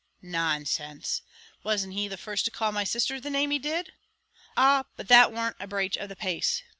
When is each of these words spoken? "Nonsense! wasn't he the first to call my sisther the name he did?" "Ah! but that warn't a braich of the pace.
"Nonsense! 0.23 1.21
wasn't 1.63 1.93
he 1.93 2.07
the 2.07 2.17
first 2.17 2.43
to 2.45 2.49
call 2.49 2.71
my 2.71 2.83
sisther 2.83 3.19
the 3.21 3.29
name 3.29 3.51
he 3.51 3.59
did?" 3.59 3.93
"Ah! 4.57 4.85
but 4.95 5.09
that 5.09 5.31
warn't 5.31 5.57
a 5.59 5.67
braich 5.67 5.95
of 5.95 6.09
the 6.09 6.15
pace. 6.15 6.63